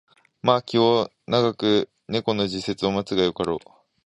[0.41, 3.57] まあ気を永く猫の時節を待つがよかろう